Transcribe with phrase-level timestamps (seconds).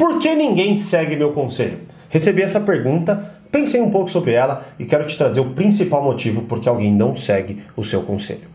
[0.00, 1.80] Por que ninguém segue meu conselho?
[2.08, 6.40] Recebi essa pergunta, pensei um pouco sobre ela e quero te trazer o principal motivo
[6.44, 8.48] por que alguém não segue o seu conselho.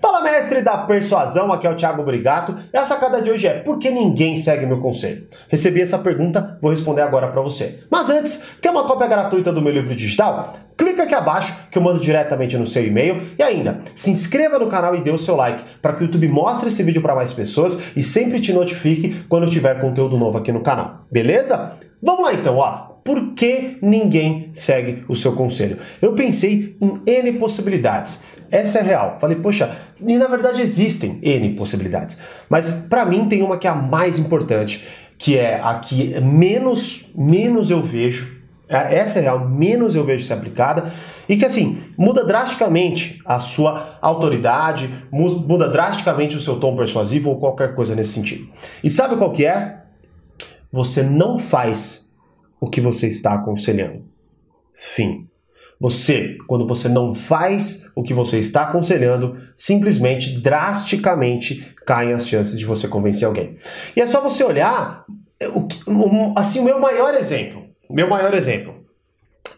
[0.00, 3.54] Fala mestre da persuasão, aqui é o Thiago Brigato e a sacada de hoje é
[3.54, 5.26] por que ninguém segue meu conselho?
[5.48, 7.80] Recebi essa pergunta, vou responder agora para você.
[7.90, 10.54] Mas antes, quer uma cópia gratuita do meu livro digital?
[10.76, 14.68] Clica aqui abaixo que eu mando diretamente no seu e-mail e ainda, se inscreva no
[14.68, 17.32] canal e dê o seu like para que o YouTube mostre esse vídeo para mais
[17.32, 21.04] pessoas e sempre te notifique quando tiver conteúdo novo aqui no canal.
[21.10, 21.72] Beleza?
[22.02, 22.89] Vamos lá então, ó.
[23.04, 25.78] Por que ninguém segue o seu conselho?
[26.00, 28.22] Eu pensei em N possibilidades.
[28.50, 29.16] Essa é real.
[29.20, 29.76] Falei, poxa,
[30.06, 32.18] e na verdade existem N possibilidades.
[32.48, 34.84] Mas para mim tem uma que é a mais importante,
[35.16, 38.40] que é a que menos, menos eu vejo.
[38.68, 40.92] É, essa é real, menos eu vejo ser aplicada
[41.28, 47.38] e que assim muda drasticamente a sua autoridade, muda drasticamente o seu tom persuasivo ou
[47.38, 48.48] qualquer coisa nesse sentido.
[48.84, 49.80] E sabe qual que é?
[50.72, 52.09] Você não faz
[52.60, 54.04] o que você está aconselhando.
[54.74, 55.26] Fim.
[55.80, 62.58] Você, quando você não faz o que você está aconselhando, simplesmente, drasticamente, caem as chances
[62.58, 63.56] de você convencer alguém.
[63.96, 65.06] E é só você olhar,
[66.36, 68.84] assim, o meu maior exemplo, meu maior exemplo,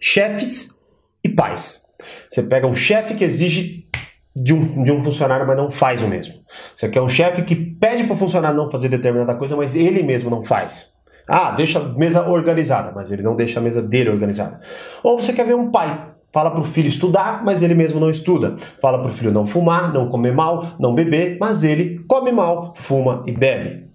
[0.00, 0.80] chefes
[1.24, 1.82] e pais.
[2.30, 3.88] Você pega um chefe que exige
[4.34, 6.34] de um, de um funcionário, mas não faz o mesmo.
[6.74, 10.05] Você quer um chefe que pede para o funcionário não fazer determinada coisa, mas ele
[10.05, 10.91] mesmo não faz.
[11.34, 14.61] Ah, deixa a mesa organizada, mas ele não deixa a mesa dele organizada.
[15.02, 18.08] Ou você quer ver um pai Fala para o filho estudar, mas ele mesmo não
[18.08, 18.55] estuda.
[18.80, 22.72] Fala para o filho não fumar, não comer mal, não beber, mas ele come mal,
[22.74, 23.91] fuma e bebe.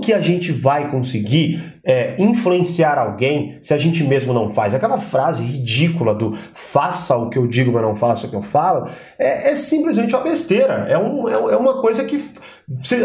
[0.00, 4.74] Como que a gente vai conseguir é, influenciar alguém se a gente mesmo não faz?
[4.74, 8.42] Aquela frase ridícula do faça o que eu digo, mas não faça o que eu
[8.42, 10.86] falo, é, é simplesmente uma besteira.
[10.88, 12.18] É, um, é, é uma coisa que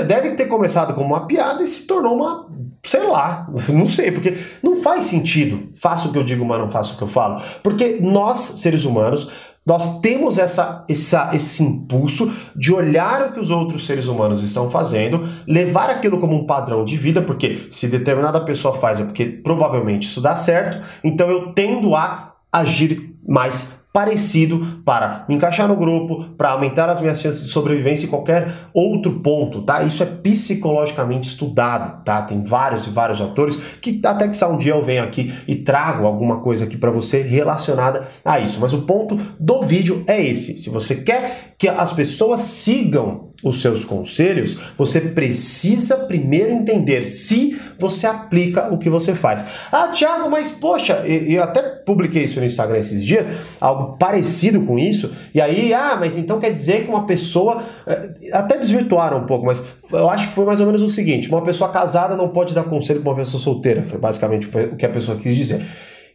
[0.07, 2.47] deve ter começado como uma piada e se tornou uma
[2.81, 5.69] sei lá, não sei, porque não faz sentido.
[5.81, 7.43] Faço o que eu digo, mas não faço o que eu falo.
[7.61, 9.29] Porque nós, seres humanos,
[9.65, 14.69] nós temos essa, essa, esse impulso de olhar o que os outros seres humanos estão
[14.69, 19.25] fazendo, levar aquilo como um padrão de vida, porque se determinada pessoa faz é porque
[19.25, 25.77] provavelmente isso dá certo, então eu tendo a agir mais parecido para me encaixar no
[25.77, 29.83] grupo, para aumentar as minhas chances de sobrevivência em qualquer outro ponto, tá?
[29.83, 32.21] Isso é psicologicamente estudado, tá?
[32.23, 36.05] Tem vários e vários autores que até que um dia eu venho aqui e trago
[36.05, 38.59] alguma coisa aqui para você relacionada a isso.
[38.59, 40.57] Mas o ponto do vídeo é esse.
[40.57, 47.57] Se você quer que as pessoas sigam os seus conselhos, você precisa primeiro entender se
[47.79, 49.45] você aplica o que você faz.
[49.71, 53.27] Ah, Thiago, mas poxa, eu até publiquei isso no Instagram esses dias,
[53.61, 57.63] algo parecido com isso, e aí, ah, mas então quer dizer que uma pessoa.
[57.85, 61.29] Eh, até desvirtuaram um pouco, mas eu acho que foi mais ou menos o seguinte:
[61.29, 63.83] uma pessoa casada não pode dar conselho para uma pessoa solteira.
[63.83, 65.65] Foi basicamente o que a pessoa quis dizer.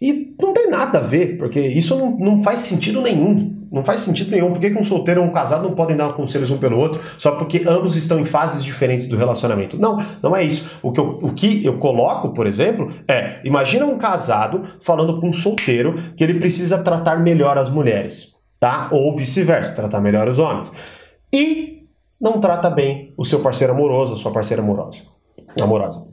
[0.00, 3.58] E não tem nada a ver, porque isso não, não faz sentido nenhum.
[3.70, 4.52] Não faz sentido nenhum.
[4.52, 7.32] Por que um solteiro e um casado não podem dar conselhos um pelo outro só
[7.32, 9.78] porque ambos estão em fases diferentes do relacionamento?
[9.78, 10.70] Não, não é isso.
[10.82, 15.28] O que eu, o que eu coloco, por exemplo, é: imagina um casado falando com
[15.28, 18.88] um solteiro que ele precisa tratar melhor as mulheres, tá?
[18.90, 20.72] Ou vice-versa, tratar melhor os homens.
[21.32, 21.84] E
[22.20, 25.02] não trata bem o seu parceiro amoroso, a sua parceira amorosa.
[25.60, 26.04] amorosa.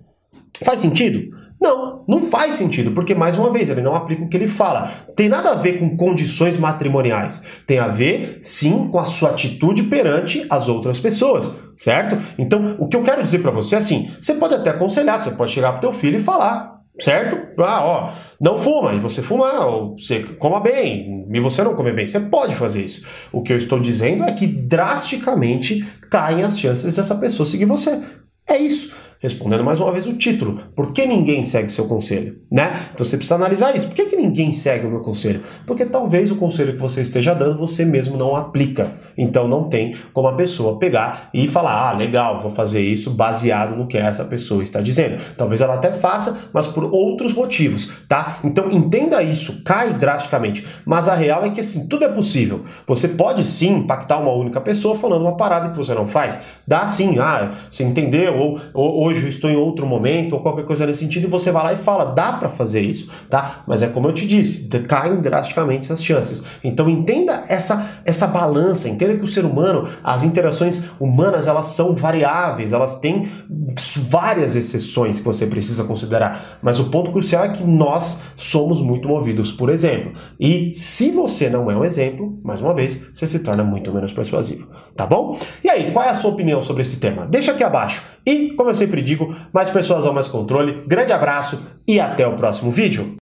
[0.63, 1.35] Faz sentido?
[1.59, 4.87] Não, não faz sentido, porque mais uma vez ele não aplica o que ele fala.
[5.15, 7.41] Tem nada a ver com condições matrimoniais.
[7.65, 12.17] Tem a ver, sim, com a sua atitude perante as outras pessoas, certo?
[12.37, 15.31] Então, o que eu quero dizer para você é assim: você pode até aconselhar, você
[15.31, 17.61] pode chegar pro teu filho e falar, certo?
[17.61, 21.91] Ah, ó, não fuma, e você fuma, ou você coma bem, e você não come
[21.91, 22.05] bem.
[22.05, 23.03] Você pode fazer isso.
[23.31, 27.99] O que eu estou dizendo é que drasticamente caem as chances dessa pessoa seguir você.
[28.47, 28.95] É isso.
[29.19, 32.37] Respondendo mais uma vez o título, por que ninguém segue seu conselho?
[32.51, 32.89] Né?
[32.93, 33.87] Então você precisa analisar isso.
[33.87, 35.43] Por que, que ninguém segue o meu conselho?
[35.65, 38.93] Porque talvez o conselho que você esteja dando você mesmo não aplica.
[39.17, 43.75] Então não tem como a pessoa pegar e falar: ah, legal, vou fazer isso baseado
[43.75, 45.17] no que essa pessoa está dizendo.
[45.35, 48.37] Talvez ela até faça, mas por outros motivos, tá?
[48.43, 50.67] Então entenda isso, cai drasticamente.
[50.85, 52.63] Mas a real é que assim, tudo é possível.
[52.85, 56.41] Você pode sim impactar uma única pessoa falando uma parada que você não faz.
[56.67, 60.65] Dá sim, ah, você entendeu, ou, ou hoje eu estou em outro momento, ou qualquer
[60.65, 63.63] coisa nesse sentido, e você vai lá e fala, dá para fazer isso, tá?
[63.67, 66.43] Mas é como eu te disse, caem drasticamente essas chances.
[66.63, 71.95] Então entenda essa, essa balança, entenda que o ser humano, as interações humanas, elas são
[71.95, 73.29] variáveis, elas têm
[74.09, 79.07] várias exceções que você precisa considerar, mas o ponto crucial é que nós somos muito
[79.07, 80.11] movidos por exemplo.
[80.39, 84.13] E se você não é um exemplo, mais uma vez, você se torna muito menos
[84.13, 85.37] persuasivo, tá bom?
[85.63, 87.25] E aí, qual é a sua opinião sobre esse tema?
[87.25, 88.16] Deixa aqui abaixo.
[88.27, 90.83] E, como eu sempre digo, mais persuasão, mais controle.
[90.85, 93.15] Grande abraço e até o próximo vídeo.